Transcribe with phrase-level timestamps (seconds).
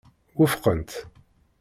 [0.37, 0.91] Wufqent.